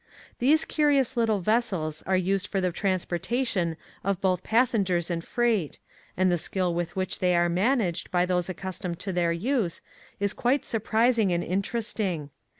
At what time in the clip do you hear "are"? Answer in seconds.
2.07-2.17, 7.35-7.49